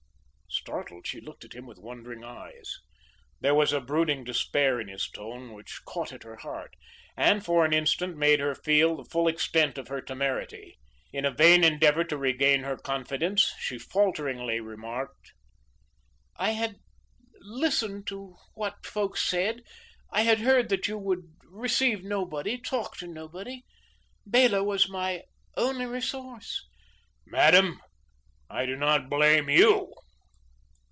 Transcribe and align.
Startled, 0.53 1.07
she 1.07 1.21
looked 1.21 1.45
at 1.45 1.53
him 1.53 1.65
with 1.65 1.77
wondering 1.79 2.25
eyes. 2.25 2.75
There 3.39 3.55
was 3.55 3.71
a 3.71 3.79
brooding 3.79 4.25
despair 4.25 4.81
in 4.81 4.89
his 4.89 5.07
tone 5.09 5.53
which 5.53 5.79
caught 5.85 6.11
at 6.11 6.23
her 6.23 6.35
heart, 6.35 6.75
and 7.15 7.43
for 7.43 7.63
an 7.63 7.71
instant 7.71 8.17
made 8.17 8.41
her 8.41 8.53
feel 8.53 8.97
the 8.97 9.05
full 9.05 9.29
extent 9.29 9.77
of 9.77 9.87
her 9.87 10.01
temerity. 10.01 10.77
In 11.13 11.23
a 11.23 11.31
vain 11.31 11.63
endeavour 11.63 12.03
to 12.03 12.17
regain 12.17 12.63
her 12.63 12.75
confidence, 12.75 13.53
she 13.59 13.79
falteringly 13.79 14.59
remarked. 14.59 15.31
"I 16.35 16.51
had 16.51 16.75
listened 17.39 18.05
to 18.07 18.35
what 18.53 18.85
folks 18.85 19.23
said. 19.23 19.61
I 20.11 20.23
had 20.23 20.39
heard 20.39 20.67
that 20.67 20.85
you 20.85 20.97
would 20.97 21.31
receive 21.49 22.03
nobody; 22.03 22.57
talk 22.59 22.97
to 22.97 23.07
nobody. 23.07 23.63
Bela 24.25 24.65
was 24.65 24.89
my 24.89 25.23
only 25.55 25.85
resource." 25.85 26.67
"Madam, 27.25 27.79
I 28.49 28.65
do 28.65 28.75
not 28.75 29.09
blame 29.09 29.49
YOU." 29.49 29.93